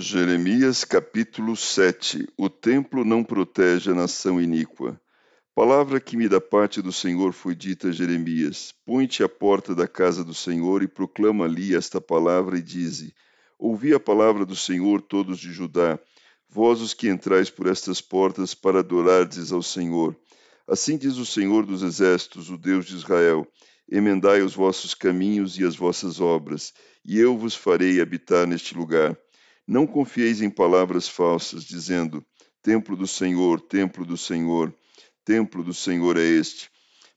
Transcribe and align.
Jeremias 0.00 0.84
capítulo 0.84 1.56
7 1.56 2.28
O 2.38 2.48
templo 2.48 3.04
não 3.04 3.24
protege 3.24 3.90
a 3.90 3.94
nação 3.94 4.40
iníqua. 4.40 5.00
Palavra 5.56 5.98
que 5.98 6.16
me 6.16 6.28
da 6.28 6.40
parte 6.40 6.80
do 6.80 6.92
Senhor 6.92 7.32
foi 7.32 7.52
dita 7.52 7.88
a 7.88 7.90
Jeremias: 7.90 8.72
Põe-te 8.86 9.24
à 9.24 9.28
porta 9.28 9.74
da 9.74 9.88
casa 9.88 10.22
do 10.22 10.32
Senhor 10.32 10.84
e 10.84 10.86
proclama 10.86 11.46
ali 11.46 11.74
esta 11.74 12.00
palavra 12.00 12.56
e 12.56 12.62
dize: 12.62 13.12
Ouvi 13.58 13.92
a 13.92 13.98
palavra 13.98 14.46
do 14.46 14.54
Senhor, 14.54 15.02
todos 15.02 15.40
de 15.40 15.50
Judá, 15.52 15.98
vós 16.48 16.80
os 16.80 16.94
que 16.94 17.08
entrais 17.08 17.50
por 17.50 17.66
estas 17.66 18.00
portas 18.00 18.54
para 18.54 18.78
adorardes 18.78 19.50
ao 19.50 19.64
Senhor. 19.64 20.16
Assim 20.68 20.96
diz 20.96 21.16
o 21.16 21.26
Senhor 21.26 21.66
dos 21.66 21.82
Exércitos, 21.82 22.50
o 22.50 22.56
Deus 22.56 22.86
de 22.86 22.94
Israel: 22.94 23.44
Emendai 23.90 24.42
os 24.42 24.54
vossos 24.54 24.94
caminhos 24.94 25.58
e 25.58 25.64
as 25.64 25.74
vossas 25.74 26.20
obras, 26.20 26.72
e 27.04 27.18
eu 27.18 27.36
vos 27.36 27.56
farei 27.56 28.00
habitar 28.00 28.46
neste 28.46 28.78
lugar. 28.78 29.18
Não 29.68 29.86
confieis 29.86 30.40
em 30.40 30.48
palavras 30.48 31.06
falsas, 31.06 31.62
dizendo: 31.62 32.24
Templo 32.62 32.96
do 32.96 33.06
Senhor, 33.06 33.60
templo 33.60 34.06
do 34.06 34.16
Senhor, 34.16 34.74
templo 35.22 35.62
do 35.62 35.74
Senhor 35.74 36.16
é 36.16 36.24
este. 36.24 36.70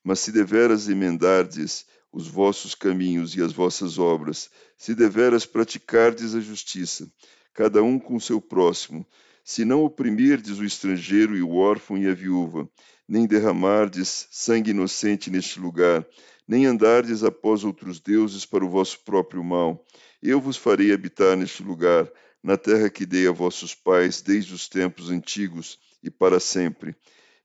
Mas 0.04 0.20
se 0.20 0.34
deveras 0.34 0.90
emendardes 0.90 1.86
os 2.12 2.28
vossos 2.28 2.76
caminhos 2.76 3.38
e 3.38 3.42
as 3.42 3.54
vossas 3.54 3.98
obras, 3.98 4.50
se 4.78 4.94
deveras 4.94 5.46
praticardes 5.46 6.36
a 6.36 6.42
justiça, 6.42 7.10
cada 7.54 7.82
um 7.82 7.98
com 7.98 8.20
seu 8.20 8.42
próximo, 8.42 9.08
se 9.46 9.64
não 9.64 9.86
oprimirdes 9.86 10.60
o 10.60 10.66
estrangeiro 10.66 11.38
e 11.38 11.42
o 11.42 11.56
órfão 11.56 11.98
e 11.98 12.06
a 12.06 12.14
viúva, 12.14 12.70
nem 13.08 13.26
derramardes 13.26 14.28
sangue 14.30 14.72
inocente 14.72 15.32
neste 15.32 15.58
lugar, 15.58 16.06
nem 16.52 16.66
andardes 16.66 17.24
após 17.24 17.64
outros 17.64 18.02
deuses 18.02 18.46
para 18.46 18.66
o 18.66 18.70
vosso 18.70 19.00
próprio 19.06 19.42
mal, 19.42 19.86
eu 20.22 20.42
vos 20.42 20.58
farei 20.58 20.92
habitar 20.92 21.38
neste 21.38 21.64
lugar, 21.64 22.12
na 22.44 22.58
terra 22.58 22.90
que 22.90 23.06
dei 23.06 23.26
a 23.26 23.32
vossos 23.32 23.74
pais 23.74 24.22
desde 24.22 24.54
os 24.54 24.68
tempos 24.68 25.10
antigos 25.10 25.80
e 26.04 26.12
para 26.12 26.42
sempre. 26.42 26.94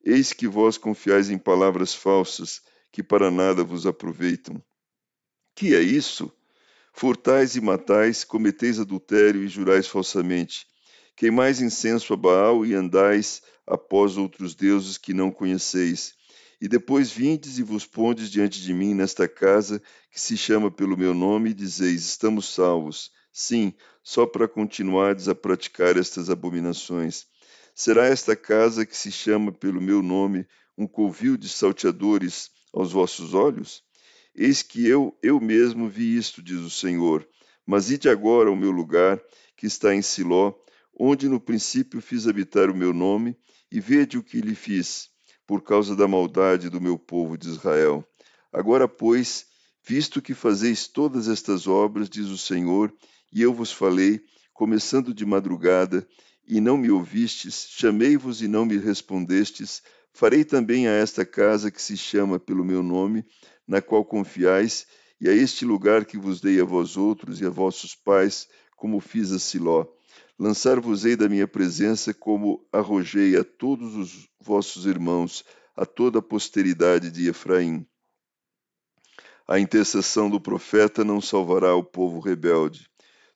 Eis 0.04 0.32
que 0.32 0.48
vós 0.48 0.76
confiais 0.76 1.30
em 1.30 1.38
palavras 1.38 1.94
falsas, 1.94 2.60
que 2.90 3.00
para 3.00 3.30
nada 3.30 3.62
vos 3.62 3.86
aproveitam. 3.86 4.60
Que 5.54 5.76
é 5.76 5.80
isso? 5.80 6.32
Furtais 6.92 7.54
e 7.54 7.60
matais, 7.60 8.24
cometeis 8.24 8.80
adultério 8.80 9.44
e 9.44 9.46
jurais 9.46 9.86
falsamente. 9.86 10.66
Queimais 11.14 11.60
incenso 11.60 12.12
a 12.12 12.16
Baal 12.16 12.66
e 12.66 12.74
andais 12.74 13.40
após 13.64 14.16
outros 14.16 14.56
deuses 14.56 14.98
que 14.98 15.14
não 15.14 15.30
conheceis. 15.30 16.12
E 16.60 16.68
depois 16.68 17.10
vindes 17.10 17.58
e 17.58 17.62
vos 17.62 17.84
pondes 17.84 18.30
diante 18.30 18.62
de 18.62 18.72
mim 18.72 18.94
nesta 18.94 19.28
casa 19.28 19.82
que 20.10 20.20
se 20.20 20.36
chama 20.36 20.70
pelo 20.70 20.96
meu 20.96 21.12
nome 21.12 21.50
e 21.50 21.54
dizeis: 21.54 22.04
Estamos 22.06 22.52
salvos. 22.54 23.10
Sim, 23.30 23.74
só 24.02 24.24
para 24.24 24.48
continuardes 24.48 25.28
a 25.28 25.34
praticar 25.34 25.98
estas 25.98 26.30
abominações. 26.30 27.26
Será 27.74 28.06
esta 28.06 28.34
casa 28.34 28.86
que 28.86 28.96
se 28.96 29.12
chama 29.12 29.52
pelo 29.52 29.82
meu 29.82 30.02
nome 30.02 30.46
um 30.78 30.86
covil 30.86 31.36
de 31.36 31.46
salteadores 31.46 32.50
aos 32.72 32.92
vossos 32.92 33.34
olhos? 33.34 33.82
Eis 34.34 34.62
que 34.62 34.86
eu, 34.86 35.14
eu 35.22 35.38
mesmo 35.38 35.88
vi 35.88 36.16
isto, 36.16 36.42
diz 36.42 36.60
o 36.60 36.70
Senhor. 36.70 37.28
Mas 37.66 37.90
ide 37.90 38.08
agora 38.08 38.48
ao 38.48 38.56
meu 38.56 38.70
lugar, 38.70 39.20
que 39.56 39.66
está 39.66 39.94
em 39.94 40.00
Siló, 40.00 40.54
onde 40.98 41.28
no 41.28 41.38
princípio 41.38 42.00
fiz 42.00 42.26
habitar 42.26 42.70
o 42.70 42.74
meu 42.74 42.94
nome, 42.94 43.36
e 43.70 43.80
vede 43.80 44.16
o 44.16 44.22
que 44.22 44.40
lhe 44.40 44.54
fiz, 44.54 45.10
por 45.46 45.62
causa 45.62 45.94
da 45.94 46.08
maldade 46.08 46.68
do 46.68 46.80
meu 46.80 46.98
povo 46.98 47.38
de 47.38 47.48
Israel. 47.48 48.04
Agora, 48.52 48.88
pois, 48.88 49.46
visto 49.86 50.20
que 50.20 50.34
fazeis 50.34 50.88
todas 50.88 51.28
estas 51.28 51.66
obras, 51.66 52.08
diz 52.08 52.26
o 52.26 52.38
Senhor, 52.38 52.92
e 53.32 53.42
eu 53.42 53.52
vos 53.52 53.70
falei, 53.70 54.20
começando 54.52 55.14
de 55.14 55.24
madrugada, 55.24 56.06
e 56.48 56.60
não 56.60 56.76
me 56.76 56.90
ouvistes, 56.90 57.68
chamei-vos 57.70 58.40
e 58.42 58.48
não 58.48 58.64
me 58.64 58.78
respondestes, 58.78 59.82
farei 60.12 60.44
também 60.44 60.88
a 60.88 60.92
esta 60.92 61.24
casa 61.24 61.70
que 61.70 61.82
se 61.82 61.96
chama 61.96 62.38
pelo 62.38 62.64
meu 62.64 62.82
nome, 62.82 63.24
na 63.66 63.82
qual 63.82 64.04
confiais, 64.04 64.86
e 65.20 65.28
a 65.28 65.32
este 65.32 65.64
lugar 65.64 66.04
que 66.04 66.18
vos 66.18 66.40
dei 66.40 66.60
a 66.60 66.64
vós 66.64 66.96
outros 66.96 67.40
e 67.40 67.46
a 67.46 67.50
vossos 67.50 67.94
pais, 67.94 68.48
como 68.76 69.00
fiz 69.00 69.32
a 69.32 69.38
Siló. 69.38 69.86
Lançar-vos-ei 70.38 71.16
da 71.16 71.30
minha 71.30 71.48
presença 71.48 72.12
como 72.12 72.62
arrojei 72.70 73.36
a 73.36 73.42
todos 73.42 73.96
os 73.96 74.28
vossos 74.38 74.84
irmãos, 74.84 75.42
a 75.74 75.86
toda 75.86 76.18
a 76.18 76.22
posteridade 76.22 77.10
de 77.10 77.28
Efraim. 77.28 77.86
A 79.48 79.58
intercessão 79.58 80.28
do 80.28 80.38
profeta 80.38 81.02
não 81.02 81.22
salvará 81.22 81.74
o 81.74 81.82
povo 81.82 82.20
rebelde. 82.20 82.86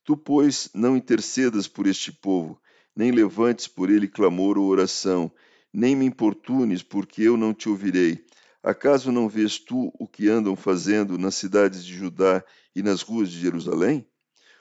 Tu, 0.04 0.14
pois, 0.14 0.68
não 0.74 0.94
intercedas 0.94 1.66
por 1.66 1.86
este 1.86 2.12
povo, 2.12 2.60
nem 2.94 3.10
levantes 3.10 3.66
por 3.66 3.88
ele 3.88 4.06
clamor 4.06 4.58
ou 4.58 4.66
oração, 4.66 5.32
nem 5.72 5.96
me 5.96 6.04
importunes, 6.04 6.82
porque 6.82 7.22
eu 7.22 7.36
não 7.36 7.54
te 7.54 7.68
ouvirei. 7.68 8.22
Acaso 8.62 9.10
não 9.10 9.26
vês 9.26 9.58
tu 9.58 9.90
o 9.98 10.06
que 10.06 10.28
andam 10.28 10.54
fazendo 10.54 11.16
nas 11.16 11.34
cidades 11.34 11.82
de 11.82 11.94
Judá 11.94 12.44
e 12.76 12.82
nas 12.82 13.00
ruas 13.00 13.30
de 13.30 13.40
Jerusalém? 13.40 14.06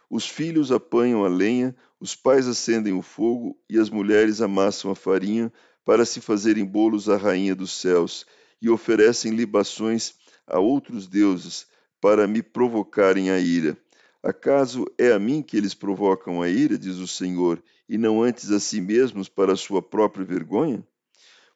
Os 0.09 0.27
filhos 0.27 0.71
apanham 0.71 1.25
a 1.25 1.27
lenha, 1.27 1.75
os 1.99 2.15
pais 2.15 2.47
acendem 2.47 2.93
o 2.93 3.01
fogo 3.01 3.57
e 3.69 3.77
as 3.77 3.89
mulheres 3.89 4.41
amassam 4.41 4.89
a 4.89 4.95
farinha 4.95 5.51
para 5.83 6.05
se 6.05 6.21
fazerem 6.21 6.65
bolos 6.65 7.09
à 7.09 7.17
rainha 7.17 7.55
dos 7.55 7.71
céus 7.71 8.25
e 8.61 8.69
oferecem 8.69 9.33
libações 9.33 10.13
a 10.47 10.59
outros 10.59 11.07
deuses 11.07 11.67
para 11.99 12.27
me 12.27 12.41
provocarem 12.41 13.29
a 13.29 13.39
ira. 13.39 13.77
Acaso 14.21 14.85
é 14.97 15.11
a 15.11 15.19
mim 15.19 15.41
que 15.41 15.57
eles 15.57 15.73
provocam 15.73 16.41
a 16.41 16.49
ira, 16.49 16.77
diz 16.77 16.97
o 16.97 17.07
Senhor, 17.07 17.61
e 17.87 17.97
não 17.97 18.21
antes 18.21 18.51
a 18.51 18.59
si 18.59 18.81
mesmos 18.81 19.29
para 19.29 19.55
sua 19.55 19.81
própria 19.81 20.25
vergonha? 20.25 20.85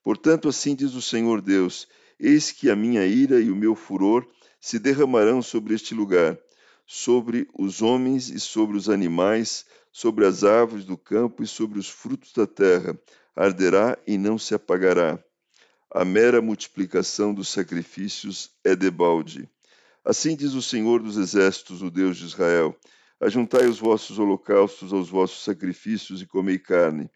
Portanto, 0.01 0.49
assim 0.49 0.75
diz 0.75 0.93
o 0.93 1.01
Senhor 1.01 1.41
Deus: 1.41 1.87
Eis 2.19 2.51
que 2.51 2.69
a 2.69 2.75
minha 2.75 3.05
ira 3.05 3.39
e 3.39 3.49
o 3.49 3.55
meu 3.55 3.75
furor 3.75 4.27
se 4.59 4.79
derramarão 4.79 5.41
sobre 5.41 5.73
este 5.73 5.93
lugar, 5.93 6.37
sobre 6.85 7.47
os 7.57 7.81
homens 7.81 8.29
e 8.29 8.39
sobre 8.39 8.77
os 8.77 8.89
animais, 8.89 9.65
sobre 9.91 10.25
as 10.25 10.43
árvores 10.43 10.85
do 10.85 10.97
campo 10.97 11.43
e 11.43 11.47
sobre 11.47 11.79
os 11.79 11.89
frutos 11.89 12.33
da 12.33 12.45
terra, 12.47 12.99
arderá 13.35 13.97
e 14.05 14.17
não 14.17 14.37
se 14.37 14.53
apagará. 14.53 15.23
A 15.91 16.03
mera 16.03 16.41
multiplicação 16.41 17.33
dos 17.33 17.49
sacrifícios 17.49 18.51
é 18.63 18.75
debalde. 18.75 19.47
Assim 20.03 20.35
diz 20.35 20.53
o 20.53 20.61
Senhor 20.61 21.01
dos 21.01 21.17
Exércitos, 21.17 21.81
o 21.81 21.89
Deus 21.89 22.17
de 22.17 22.25
Israel: 22.25 22.75
Ajuntai 23.19 23.67
os 23.67 23.79
vossos 23.79 24.19
holocaustos 24.19 24.91
aos 24.91 25.09
vossos 25.09 25.43
sacrifícios 25.43 26.21
e 26.21 26.25
comei 26.25 26.57
carne. 26.57 27.09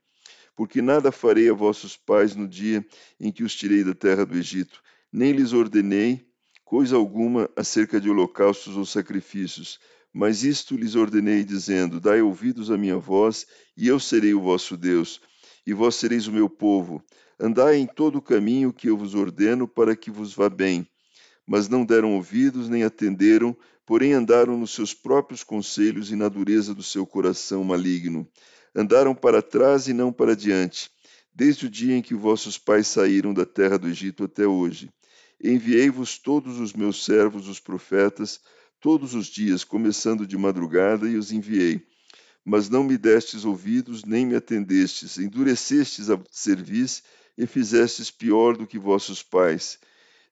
Porque 0.56 0.82
nada 0.82 1.12
farei 1.12 1.50
a 1.50 1.54
vossos 1.54 1.98
pais 1.98 2.36
no 2.36 2.48
dia 2.48 2.86
em 3.20 3.32
que 3.32 3.44
os 3.44 3.56
tirei 3.56 3.84
da 3.84 3.94
terra 3.94 4.26
do 4.26 4.38
Egito, 4.38 4.82
nem 5.12 5.32
lhes 5.32 5.54
ordenei 5.54 6.27
coisa 6.68 6.96
alguma 6.96 7.50
acerca 7.56 8.00
de 8.00 8.10
holocaustos 8.10 8.76
ou 8.78 8.86
sacrifícios, 8.86 9.80
mas 10.14 10.44
isto 10.44 10.76
lhes 10.76 10.96
ordenei, 10.96 11.44
dizendo: 11.44 12.00
Dai 12.00 12.22
ouvidos 12.22 12.70
à 12.70 12.78
minha 12.78 12.98
voz, 12.98 13.46
e 13.76 13.88
eu 13.88 14.00
serei 14.00 14.34
o 14.34 14.42
vosso 14.42 14.76
Deus, 14.76 15.22
e 15.66 15.74
vós 15.74 15.96
sereis 15.96 16.28
o 16.28 16.32
meu 16.32 16.50
povo. 16.50 17.04
Andai 17.40 17.78
em 17.78 17.88
todo 17.88 18.18
o 18.18 18.22
caminho 18.22 18.74
que 18.74 18.90
eu 18.90 18.98
vos 18.98 19.16
ordeno, 19.16 19.68
para 19.68 19.96
que 19.96 20.12
vos 20.12 20.34
vá 20.34 20.50
bem 20.50 20.88
mas 21.48 21.70
não 21.70 21.86
deram 21.86 22.14
ouvidos 22.16 22.68
nem 22.68 22.84
atenderam, 22.84 23.56
porém 23.86 24.12
andaram 24.12 24.58
nos 24.58 24.72
seus 24.72 24.94
próprios 24.94 25.46
conselhos 25.46 26.12
e 26.12 26.16
na 26.16 26.28
dureza 26.28 26.76
do 26.76 26.84
seu 26.84 27.08
coração 27.08 27.64
maligno. 27.64 28.28
Andaram 28.76 29.16
para 29.16 29.42
trás 29.42 29.88
e 29.88 29.94
não 29.94 30.12
para 30.12 30.36
diante, 30.36 30.92
desde 31.34 31.66
o 31.66 31.70
dia 31.70 31.96
em 31.96 32.02
que 32.02 32.14
vossos 32.14 32.58
pais 32.58 32.88
saíram 32.88 33.34
da 33.34 33.46
terra 33.46 33.78
do 33.78 33.88
Egito 33.88 34.26
até 34.26 34.46
hoje. 34.46 34.90
Enviei-vos 35.44 36.18
todos 36.18 36.60
os 36.60 36.74
meus 36.74 37.04
servos, 37.06 37.48
os 37.48 37.60
profetas, 37.60 38.40
todos 38.80 39.14
os 39.14 39.28
dias, 39.28 39.64
começando 39.64 40.26
de 40.26 40.38
madrugada, 40.38 41.08
e 41.08 41.16
os 41.16 41.32
enviei. 41.32 41.86
Mas 42.44 42.70
não 42.70 42.84
me 42.84 42.98
destes 42.98 43.46
ouvidos, 43.46 44.04
nem 44.04 44.26
me 44.26 44.36
atendestes, 44.36 45.18
endurecestes 45.18 46.10
a 46.10 46.20
cerviz 46.32 47.04
e 47.38 47.46
fizestes 47.46 48.10
pior 48.10 48.58
do 48.58 48.66
que 48.66 48.80
vossos 48.80 49.22
pais 49.22 49.80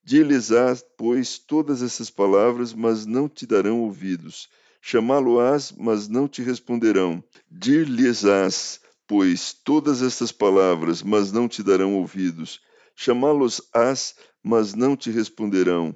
Dir-lhes-ás, 0.06 0.86
pois, 0.96 1.40
todas 1.40 1.81
essas 1.81 2.12
palavras, 2.12 2.75
mas 2.75 3.08
não 3.08 3.28
te 3.28 3.44
darão 3.48 3.81
ouvidos. 3.81 4.48
Chamá-lo-ás, 4.80 5.74
mas 5.75 6.08
não 6.08 6.28
te 6.28 6.44
responderão. 6.44 7.24
Dir-lhes-ás, 7.50 8.80
pois, 9.08 9.51
todas 9.51 10.04
estas 10.04 10.31
palavras, 10.31 11.01
mas 11.01 11.31
não 11.31 11.48
te 11.48 11.63
darão 11.63 11.96
ouvidos. 11.96 12.62
Chamá-los-ás, 12.96 14.16
mas 14.42 14.74
não 14.74 14.96
te 14.96 15.12
responderão. 15.12 15.96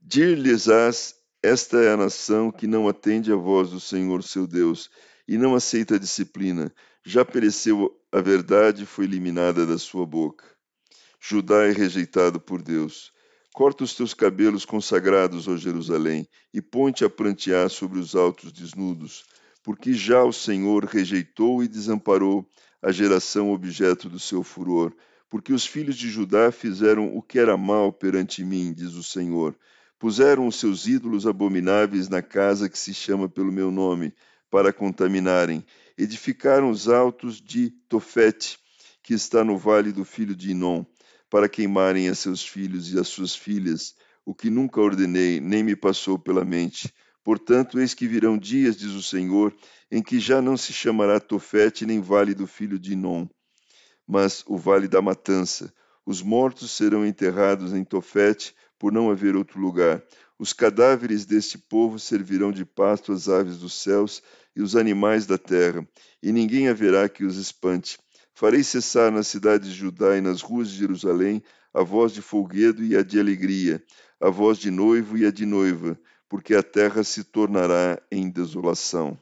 Dir-lhes-ás: 0.00 1.14
Esta 1.42 1.78
é 1.78 1.92
a 1.92 1.96
nação 1.96 2.50
que 2.50 2.66
não 2.66 2.88
atende 2.88 3.32
à 3.32 3.36
voz 3.36 3.70
do 3.70 3.78
Senhor 3.78 4.22
seu 4.22 4.46
Deus 4.46 4.90
e 5.28 5.38
não 5.38 5.54
aceita 5.54 5.94
a 5.94 5.98
disciplina. 5.98 6.74
Já 7.04 7.24
pereceu 7.24 7.96
a 8.12 8.20
verdade, 8.20 8.84
foi 8.84 9.04
eliminada 9.04 9.64
da 9.64 9.78
sua 9.78 10.04
boca. 10.04 10.44
Judá 11.20 11.66
é 11.66 11.70
rejeitado 11.70 12.40
por 12.40 12.60
Deus. 12.60 13.12
Corta 13.52 13.84
os 13.84 13.94
teus 13.94 14.14
cabelos 14.14 14.64
consagrados, 14.64 15.46
ó 15.46 15.56
Jerusalém, 15.56 16.28
e 16.52 16.62
põe-te 16.62 17.04
a 17.04 17.10
prantear 17.10 17.68
sobre 17.68 17.98
os 17.98 18.14
altos 18.14 18.52
desnudos, 18.52 19.24
porque 19.62 19.92
já 19.92 20.24
o 20.24 20.32
Senhor 20.32 20.84
rejeitou 20.84 21.62
e 21.62 21.68
desamparou 21.68 22.48
a 22.82 22.90
geração 22.90 23.52
objeto 23.52 24.08
do 24.08 24.18
seu 24.18 24.42
furor, 24.42 24.94
porque 25.30 25.52
os 25.52 25.64
filhos 25.64 25.96
de 25.96 26.10
Judá 26.10 26.50
fizeram 26.50 27.16
o 27.16 27.22
que 27.22 27.38
era 27.38 27.56
mal 27.56 27.92
perante 27.92 28.44
mim, 28.44 28.72
diz 28.72 28.94
o 28.94 29.02
Senhor. 29.02 29.56
Puseram 29.98 30.46
os 30.46 30.56
seus 30.56 30.86
ídolos 30.86 31.26
abomináveis 31.26 32.08
na 32.08 32.20
casa 32.20 32.68
que 32.68 32.78
se 32.78 32.92
chama 32.92 33.28
pelo 33.28 33.52
meu 33.52 33.70
nome, 33.70 34.12
para 34.50 34.72
contaminarem. 34.72 35.64
Edificaram 35.96 36.68
os 36.68 36.88
altos 36.88 37.40
de 37.40 37.70
Tofete, 37.88 38.58
que 39.02 39.14
está 39.14 39.44
no 39.44 39.56
vale 39.56 39.92
do 39.92 40.04
filho 40.04 40.34
de 40.34 40.50
Inom 40.50 40.84
para 41.30 41.48
queimarem 41.48 42.08
a 42.08 42.14
seus 42.14 42.44
filhos 42.44 42.92
e 42.92 42.98
as 42.98 43.06
suas 43.06 43.36
filhas, 43.36 43.94
o 44.26 44.34
que 44.34 44.50
nunca 44.50 44.80
ordenei, 44.80 45.40
nem 45.40 45.62
me 45.62 45.76
passou 45.76 46.18
pela 46.18 46.44
mente. 46.44 46.92
Portanto, 47.22 47.78
eis 47.78 47.94
que 47.94 48.08
virão 48.08 48.36
dias, 48.36 48.76
diz 48.76 48.90
o 48.90 49.02
Senhor, 49.02 49.54
em 49.90 50.02
que 50.02 50.18
já 50.18 50.42
não 50.42 50.56
se 50.56 50.72
chamará 50.72 51.20
Tofete 51.20 51.86
nem 51.86 52.00
vale 52.00 52.34
do 52.34 52.46
filho 52.46 52.78
de 52.78 52.94
Inom, 52.94 53.28
mas 54.10 54.42
o 54.48 54.58
vale 54.58 54.88
da 54.88 55.00
matança. 55.00 55.72
Os 56.04 56.20
mortos 56.20 56.72
serão 56.72 57.06
enterrados 57.06 57.72
em 57.72 57.84
Tofete, 57.84 58.52
por 58.76 58.90
não 58.90 59.08
haver 59.08 59.36
outro 59.36 59.60
lugar. 59.60 60.02
Os 60.36 60.52
cadáveres 60.52 61.24
deste 61.24 61.56
povo 61.56 61.96
servirão 61.96 62.50
de 62.50 62.64
pasto 62.64 63.12
às 63.12 63.28
aves 63.28 63.58
dos 63.58 63.72
céus 63.72 64.20
e 64.56 64.62
os 64.62 64.74
animais 64.74 65.26
da 65.26 65.38
terra, 65.38 65.86
e 66.20 66.32
ninguém 66.32 66.66
haverá 66.66 67.08
que 67.08 67.24
os 67.24 67.36
espante. 67.36 68.00
Farei 68.34 68.64
cessar 68.64 69.12
nas 69.12 69.28
cidades 69.28 69.68
de 69.68 69.76
Judá 69.76 70.16
e 70.16 70.20
nas 70.20 70.40
ruas 70.40 70.70
de 70.70 70.78
Jerusalém 70.78 71.40
a 71.72 71.84
voz 71.84 72.12
de 72.12 72.20
folguedo 72.20 72.82
e 72.82 72.96
a 72.96 73.02
de 73.04 73.20
alegria, 73.20 73.80
a 74.20 74.28
voz 74.28 74.58
de 74.58 74.72
noivo 74.72 75.16
e 75.16 75.24
a 75.24 75.30
de 75.30 75.46
noiva, 75.46 75.96
porque 76.28 76.56
a 76.56 76.64
terra 76.64 77.04
se 77.04 77.22
tornará 77.22 78.02
em 78.10 78.28
desolação. 78.28 79.16